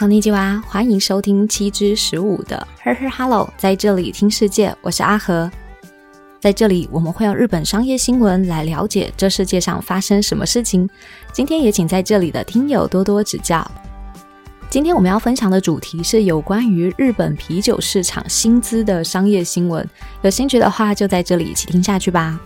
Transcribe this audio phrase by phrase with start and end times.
[0.06, 5.50] んにちは，欢迎收听七之十五的 Her Her Hello，在这里听世界，我是阿和。
[6.40, 10.88] 在这里，我们会用日本商业新闻来了解这世界上发生什么事情。
[11.30, 13.70] 今天也请在这里的听友多多指教。
[14.70, 19.86] 今天我们要分享的主题是有关于日本啤酒市场薪资的商业新闻。
[20.22, 22.40] 有兴趣的话，就在这里一起听下去吧。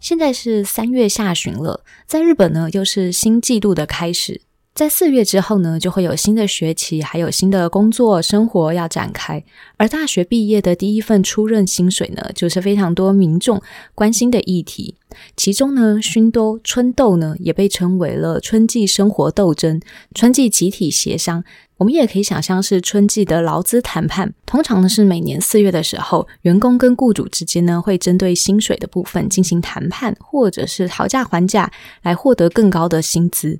[0.00, 4.42] 现在是三月下旬了，在日本呢，又是新季度的开始。
[4.77, 9.43] 在四月之后呢，就会有新的学期，还有新的工作生活要展开。
[9.75, 13.59] 而大学毕业的第一份出任薪水呢，就是非常多民众
[13.95, 14.93] 关心的议题。
[15.35, 19.81] 其中呢，熏豆春斗呢，也被称为了春季生活斗争、
[20.13, 21.43] 春季集体协商。
[21.77, 24.35] 我们也可以想象是春季的劳资谈判。
[24.45, 31.71] 通常呢，是每年四月的时候，员工跟雇主之间呢，会针对薪水的部分进行谈判，或者是讨价还价，
[32.03, 33.59] 来获得更高的薪资。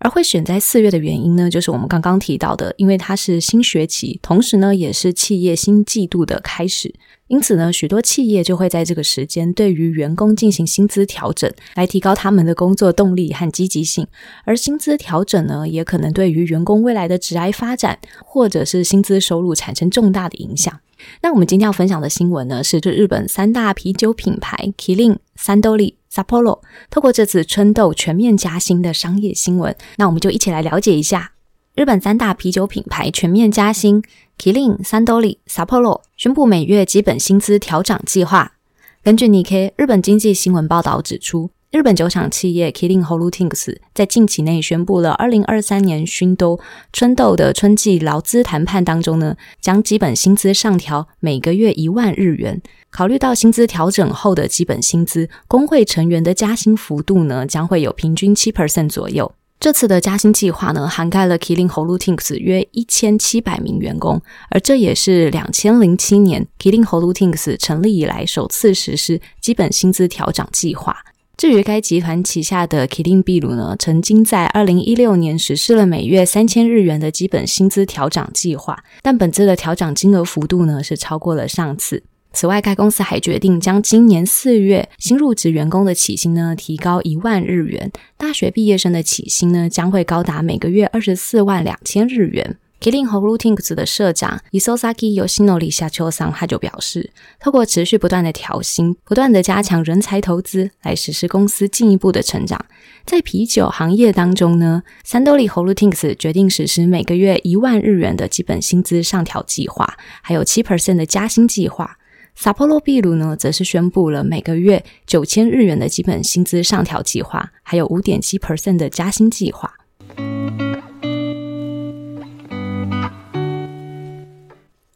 [0.00, 6.94] 而会选在四月的原因呢，就是我们刚刚提到的，因为它是新学期，同时呢也是企业新季度的开始，
[7.26, 14.06] 因此呢许多企业就会在这个时间对于员工进行薪资调整，来提高他们的工作动力和积极性。
[14.44, 20.80] 而薪资调整呢，也可能对于员工未来的职业发展或者是薪资收入产生重大的影响。
[21.22, 25.97] 那我们今天要分享的新闻呢，是这日本三大啤酒品牌 KILIN、三兜里。
[26.18, 31.30] Sapporo 透过这次春豆全面加薪的商业新闻，那我们就一起来了解一下
[31.76, 34.02] 日本三大啤酒品牌全面加薪。
[34.36, 38.54] Killing、三兜里、Sapporo 宣布每月基本薪资调涨计划。
[39.02, 41.50] 根据 Nikkei 日本经济新闻报道指出。
[41.70, 46.58] 日本酒厂企业 Killing Holdings 在近期内宣布了二零二三年熏豆
[46.94, 52.62] 春豆的春季劳资谈判当中呢，将基本薪资上调每个月一万日元。
[52.88, 59.30] 考虑到薪资调整后的基本薪资，工会成员的加薪幅度呢，将会有平均七 percent 左右。
[59.60, 70.96] 这次的加薪计划呢，涵盖了 Killing Holdings 约一千七百名员工，而这也是两千零七年 Killing Holdings 成立以来首次实施基本薪资调整计划。
[71.38, 82.02] 至于该集团旗下的 Killing 秘鲁呢，曾经在二零一六年实施了每月三千日元的基本薪资调整计划，但本次的调整金额幅度呢是超过了上次。
[82.32, 92.56] 此外，该公司还决定将今年四月新入职员工的起薪呢提高一万日元，大学毕业生的起薪呢将会高达每个月二十四万两千日元。
[92.88, 102.64] Killing Holdings 的社长 Isosaki Yoshinori 下秋桑他就表示，透过持续不断的调薪、不断的加强人才投资，来实施公司进一步的成长。
[103.04, 111.98] 在啤酒行业当中呢，三斗里 Holdings 决定实施每个月一万日元的基本薪资上调计划，还有七 percent 的加薪计划。
[112.38, 119.74] Sapporo 秘鲁呢，则是宣布了每个月九千日元的基本薪资上调计划，还有五点七 percent 的加薪计划。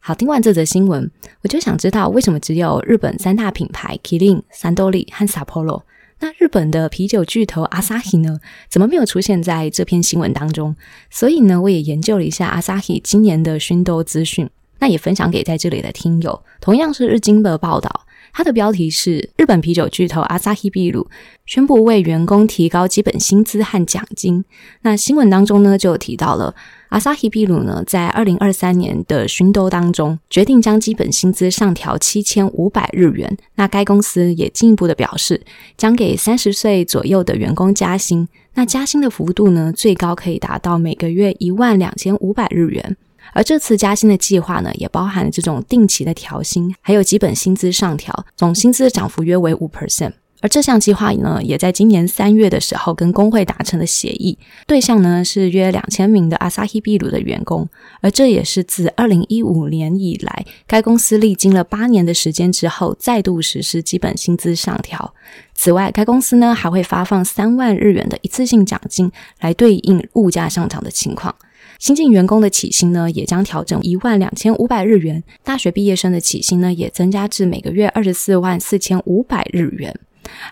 [0.05, 1.09] 好，听完这则新闻，
[1.43, 5.83] 我就想知道为什么只有日本三大品牌 Killing、三兜里和 Sapporo，
[6.19, 10.75] 那日本的啤酒巨头 Asahi 呢，怎么没有出现在这篇新闻当中？
[11.09, 16.43] 所以呢，我也研究了一下 Asahi 今年的熏豆资讯，那也分享给在这里的听友。
[16.61, 18.05] 同样是日经的报道。
[18.33, 21.07] 它的标题是日本啤酒巨头阿萨希秘鲁
[21.45, 24.43] 宣布为员工提高基本薪资和奖金。
[24.81, 26.55] 那新闻当中呢，就提到了
[26.89, 33.37] 阿萨希秘鲁呢，在二零二三年的熏豆当中，决定将基本薪资上调七千五百日元。
[33.57, 35.43] 那该公司也进一步的表示，
[35.77, 38.27] 将给三十岁左右的员工加薪。
[38.55, 42.97] 那加薪的幅度呢，最高可以达到每个月一万两千五百日元。
[43.33, 50.13] 而这次加薪的计划呢，也包含了这种定期的调薪，还有基本薪资上调，总薪资的涨幅约为五 percent。
[50.41, 57.69] 而这项计划呢，也在今年三月的时候跟工会达成了协议，对象呢是约两千名的阿萨希秘鲁的员工。
[58.01, 65.15] 而这也是自二零一五年以来，该公司历经了八年的时间之后，再度实施基本薪资上调。
[65.55, 71.33] 此外，该公司呢还会发放三万日元的一次性奖金，来对应物价上涨的情况。
[71.83, 79.93] 新进员工的起薪呢，也将调整一万两千五百日元；大学毕业生的起薪呢，也增加至每个月二十四万四千五百日元。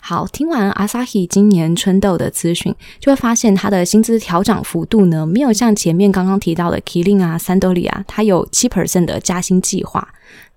[0.02, 10.12] 好，听完 Asahi 今年春豆的资讯，就会发现它的薪资调整幅度呢，没有像前面刚刚提到的 Killing 啊、三兜里啊，它有七 percent 的加薪计划。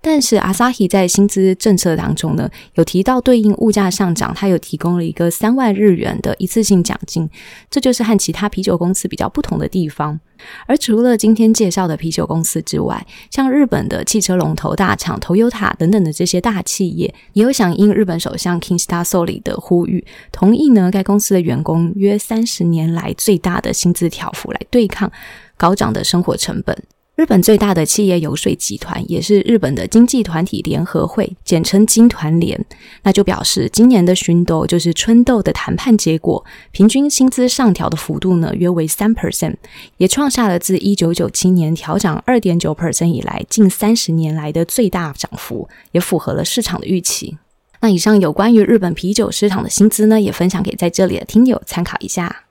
[0.06, 7.30] 但是阿萨希在薪资政策当中呢，有提到对应物价上涨，它有提供了一个三万日元的一次性奖金，
[7.70, 10.20] 这就是和其他啤酒公司比较不同的地方。
[10.66, 25.10] 而除了今天介绍的啤酒公司之外，像日本的汽车龙头大厂 Toyota 等等的这些大企业，也有响应日本首相 Kishida Soli 的呼吁，同意呢该公司的员工约三十年来最大的薪资条幅来对抗
[25.56, 26.76] 高涨的生活成本。
[27.16, 32.62] 日本最大的企业游说集团，也是日本的经济团体联合会，简称经团联，
[33.04, 39.54] 那就表示今年的寻斗就是春斗的谈判结果，平均薪资上调的幅度呢约为三 percent，
[39.98, 47.38] 也创下了自一九九七年调涨二点九 percent 以来近三十年来的最大涨幅，也符合了市场的预期。
[47.80, 52.43] 那以上有关于日本啤酒市场的薪资呢，也分享给在这里的听友参考一下。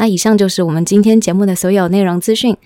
[0.00, 2.56] 那以上就是我们今天节目的所有内容资讯。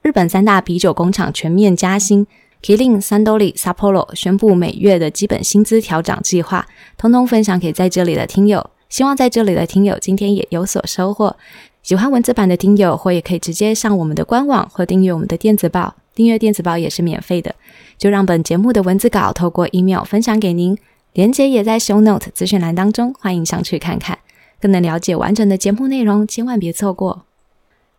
[0.00, 2.26] 日本三大啤酒工厂全面加薪
[2.62, 8.70] ，Killing、三兜里、Sapporo 宣布每月的基本薪资调整计划，通通分享给在这里的听友。
[8.88, 11.36] 希望在这里的听友今天也有所收获。
[11.82, 15.94] 喜欢文字版的听友，或也可以直接上我们的官网或订阅我们的电子报。
[16.14, 17.54] 订阅电子报也是免费的。
[17.98, 20.78] 就让本节目的文字稿透过 email 分享给您，
[21.12, 24.18] 连接也在 Show Note 资讯栏当中，欢迎上去看看。
[24.60, 27.24] 更能了解完整的节目内容，千万别错过。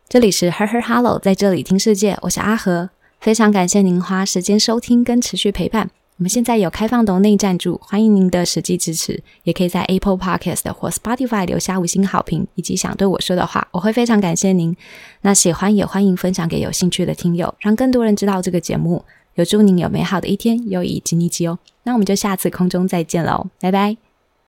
[0.07, 2.89] 这里是 Her Her Hello，在这里听世界，我是阿和，
[3.19, 5.91] 非常感谢您花时间收听跟持续陪伴。
[6.17, 14.75] 我们现在有开放的内赞助，欢迎您的实际支持，也可以在 Apple Podcast 或 Spotify 留下五星好评以及想对我说的话，我会非常感谢您。
[15.21, 19.05] 那喜欢也欢迎分享给有兴趣的听友，让更多人知道这个节目。
[19.35, 21.59] 有祝您有美好的一天，又以及逆吉哦。
[21.83, 24.08] 那我们就下次空中再见喽，拜拜。